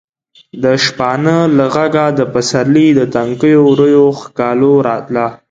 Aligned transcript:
د 0.63 0.65
شپانه 0.85 1.37
له 1.57 1.65
غږه 1.75 2.05
د 2.19 2.21
پسرلي 2.33 2.87
د 2.95 3.01
تنکیو 3.15 3.61
ورویو 3.69 4.05
ښکالو 4.21 4.71
راتله. 4.87 5.25